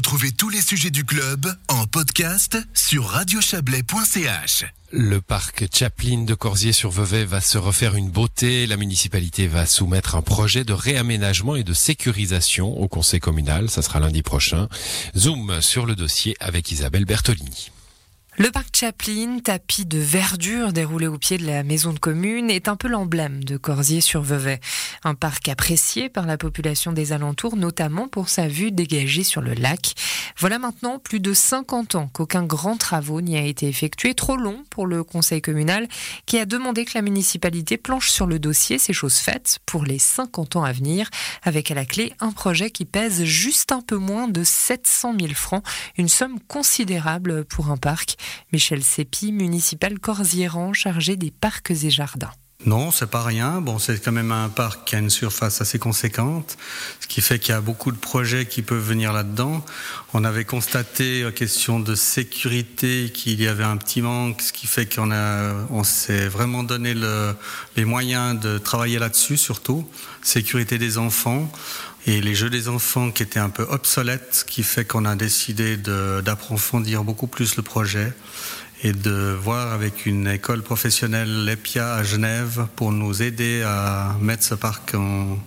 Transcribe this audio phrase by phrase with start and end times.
[0.00, 4.64] Retrouvez tous les sujets du club en podcast sur radiochablais.ch.
[4.92, 8.66] Le parc Chaplin de Corsier-sur-Vevey va se refaire une beauté.
[8.66, 13.68] La municipalité va soumettre un projet de réaménagement et de sécurisation au conseil communal.
[13.68, 14.68] Ça sera lundi prochain.
[15.14, 17.70] Zoom sur le dossier avec Isabelle Bertolini.
[18.40, 22.68] Le parc Chaplin, tapis de verdure déroulé au pied de la maison de commune, est
[22.68, 24.60] un peu l'emblème de Corsier-sur-Vevey.
[25.04, 29.52] Un parc apprécié par la population des alentours, notamment pour sa vue dégagée sur le
[29.52, 29.92] lac.
[30.38, 34.64] Voilà maintenant plus de 50 ans qu'aucun grand travaux n'y a été effectué, trop long
[34.70, 35.86] pour le conseil communal,
[36.24, 39.98] qui a demandé que la municipalité planche sur le dossier, ces choses faites, pour les
[39.98, 41.10] 50 ans à venir,
[41.42, 45.34] avec à la clé un projet qui pèse juste un peu moins de 700 000
[45.34, 45.62] francs,
[45.98, 48.16] une somme considérable pour un parc.
[48.52, 52.32] Michel Sépi, municipal Corzieran, chargé des parcs et jardins.
[52.66, 53.62] Non, c'est pas rien.
[53.62, 56.58] Bon, c'est quand même un parc qui a une surface assez conséquente,
[57.00, 59.64] ce qui fait qu'il y a beaucoup de projets qui peuvent venir là-dedans.
[60.12, 64.84] On avait constaté, question de sécurité, qu'il y avait un petit manque, ce qui fait
[64.94, 67.34] qu'on a, on s'est vraiment donné le,
[67.76, 69.88] les moyens de travailler là-dessus, surtout
[70.22, 71.50] sécurité des enfants
[72.06, 75.16] et les jeux des enfants qui étaient un peu obsolètes, ce qui fait qu'on a
[75.16, 78.12] décidé d'approfondir beaucoup plus le projet
[78.82, 84.44] et de voir avec une école professionnelle, l'EPIA à Genève, pour nous aider à mettre
[84.44, 85.38] ce parc en,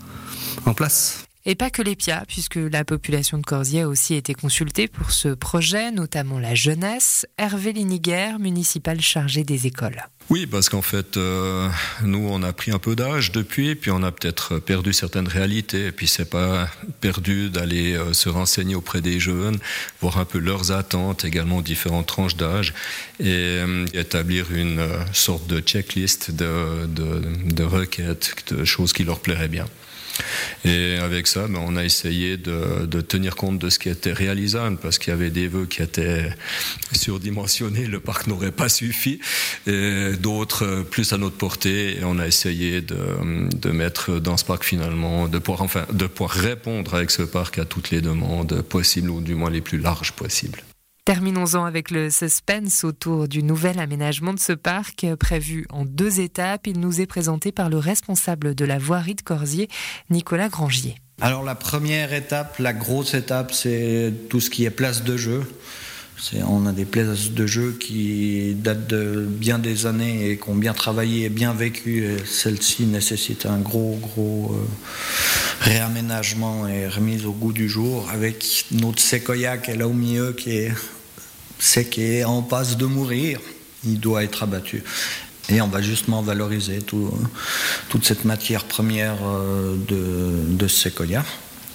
[0.65, 1.22] en place.
[1.45, 5.11] Et pas que les PIA, puisque la population de Corsier a aussi été consultée pour
[5.11, 7.25] ce projet, notamment la jeunesse.
[7.37, 10.07] Hervé Liniguer, municipal chargé des écoles.
[10.29, 11.67] Oui, parce qu'en fait, euh,
[12.01, 15.87] nous, on a pris un peu d'âge depuis, puis on a peut-être perdu certaines réalités,
[15.87, 16.69] et puis c'est pas
[17.01, 19.59] perdu d'aller euh, se renseigner auprès des jeunes,
[19.99, 22.73] voir un peu leurs attentes, également différentes tranches d'âge,
[23.19, 29.65] et euh, établir une sorte de checklist de requêtes, de choses qui leur plairaient bien.
[30.65, 34.13] Et avec ça, ben, on a essayé de, de, tenir compte de ce qui était
[34.13, 36.29] réalisable, parce qu'il y avait des vœux qui étaient
[36.93, 39.19] surdimensionnés, le parc n'aurait pas suffi,
[39.67, 42.97] et d'autres plus à notre portée, et on a essayé de,
[43.55, 47.59] de, mettre dans ce parc finalement, de pouvoir, enfin, de pouvoir répondre avec ce parc
[47.59, 50.63] à toutes les demandes possibles, ou du moins les plus larges possibles.
[51.05, 56.65] Terminons-en avec le suspense autour du nouvel aménagement de ce parc prévu en deux étapes.
[56.65, 59.67] Il nous est présenté par le responsable de la voirie de Corsier,
[60.09, 60.95] Nicolas Grangier.
[61.19, 65.43] Alors la première étape, la grosse étape, c'est tout ce qui est place de jeu.
[66.47, 70.55] On a des places de jeu qui datent de bien des années et qui ont
[70.55, 72.05] bien travaillé et bien vécu.
[72.25, 74.65] Celle-ci nécessite un gros, gros euh,
[75.61, 80.33] réaménagement et remise au goût du jour avec notre séquoia qui est là au milieu
[80.33, 83.39] qui est en passe de mourir.
[83.85, 84.83] Il doit être abattu.
[85.49, 87.11] Et on va justement valoriser tout,
[87.89, 91.25] toute cette matière première euh, de, de séquoia.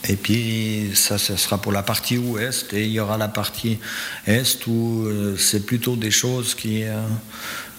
[0.07, 2.73] Et puis ça, ce sera pour la partie ouest.
[2.73, 3.79] Et il y aura la partie
[4.27, 7.01] est où euh, c'est plutôt des choses qui, euh,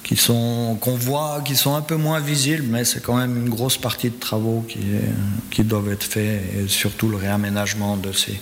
[0.04, 3.50] qui sont qu'on voit, qui sont un peu moins visibles, mais c'est quand même une
[3.50, 4.80] grosse partie de travaux qui,
[5.52, 8.40] qui doivent être faits, et surtout le réaménagement de ces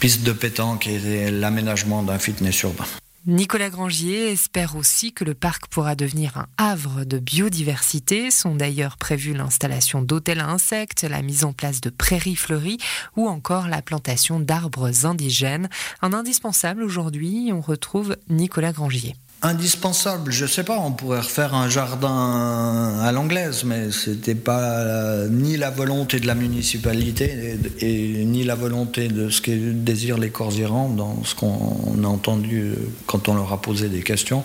[0.00, 2.86] pistes de pétanque et l'aménagement d'un fitness urbain.
[3.24, 8.32] Nicolas Grangier espère aussi que le parc pourra devenir un havre de biodiversité.
[8.32, 12.78] Sont d'ailleurs prévues l'installation d'hôtels à insectes, la mise en place de prairies fleuries
[13.16, 15.68] ou encore la plantation d'arbres indigènes.
[16.00, 20.30] Un indispensable aujourd'hui, on retrouve Nicolas Grangier indispensable.
[20.32, 25.70] Je sais pas, on pourrait refaire un jardin à l'anglaise, mais c'était pas ni la
[25.70, 31.24] volonté de la municipalité et, ni la volonté de ce que désirent les Corsirans dans
[31.24, 32.72] ce qu'on a entendu
[33.06, 34.44] quand on leur a posé des questions.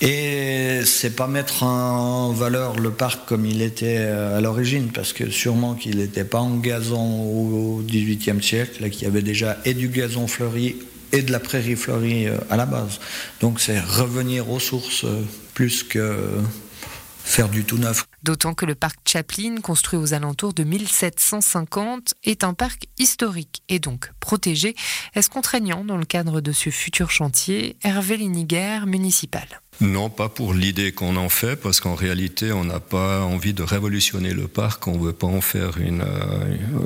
[0.00, 5.30] Et c'est pas mettre en valeur le parc comme il était à l'origine, parce que
[5.30, 9.88] sûrement qu'il n'était pas en gazon au XVIIIe siècle, qu'il y avait déjà et du
[9.88, 10.76] gazon fleuri
[11.14, 12.98] et de la prairie fleurie euh, à la base.
[13.40, 15.22] Donc c'est revenir aux sources euh,
[15.54, 16.42] plus que
[17.24, 18.04] faire du tout neuf.
[18.22, 23.78] D'autant que le parc Chaplin, construit aux alentours de 1750, est un parc historique et
[23.78, 24.74] donc protégé.
[25.14, 27.76] Est-ce contraignant dans le cadre de ce futur chantier?
[27.82, 29.46] Hervé Liniger, municipal.
[29.80, 33.62] Non, pas pour l'idée qu'on en fait, parce qu'en réalité, on n'a pas envie de
[33.62, 36.04] révolutionner le parc, on veut pas en faire une,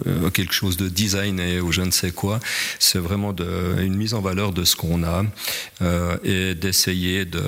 [0.06, 2.40] euh, quelque chose de designé ou je ne sais quoi.
[2.79, 5.25] C'est vraiment de, une mise en valeur de ce qu'on a
[5.82, 7.43] euh, et d'essayer de,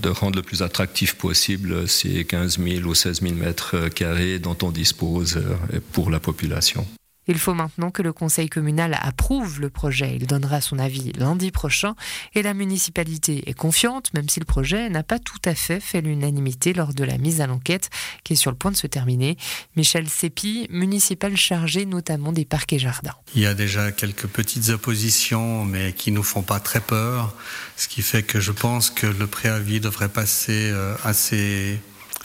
[0.00, 4.56] de, rendre le plus attractif possible ces 15 000 ou 16 000 mètres carrés dont
[4.62, 6.86] on dispose euh, pour la population.
[7.28, 10.16] Il faut maintenant que le conseil communal approuve le projet.
[10.16, 11.94] Il donnera son avis lundi prochain
[12.34, 16.00] et la municipalité est confiante, même si le projet n'a pas tout à fait fait
[16.00, 17.90] l'unanimité lors de la mise à l'enquête
[18.24, 19.36] qui est sur le point de se terminer.
[19.76, 23.14] Michel Sépi, municipal chargé notamment des parcs et jardins.
[23.34, 27.34] Il y a déjà quelques petites oppositions, mais qui nous font pas très peur,
[27.76, 31.78] ce qui fait que je pense que le préavis devrait passer euh, assez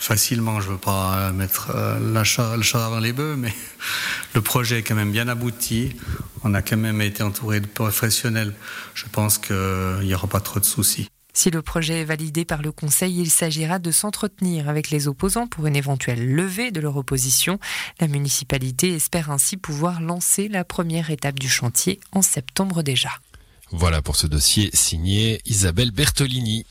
[0.04, 0.60] facilement.
[0.60, 3.52] Je veux pas mettre euh, le chat avant les bœufs, mais
[4.34, 5.96] le projet est quand même bien abouti.
[6.42, 8.54] On a quand même été entouré de professionnels.
[8.94, 11.08] Je pense qu'il n'y aura pas trop de soucis.
[11.36, 15.48] Si le projet est validé par le Conseil, il s'agira de s'entretenir avec les opposants
[15.48, 17.58] pour une éventuelle levée de leur opposition.
[18.00, 23.10] La municipalité espère ainsi pouvoir lancer la première étape du chantier en septembre déjà.
[23.72, 26.64] Voilà pour ce dossier signé Isabelle Bertolini.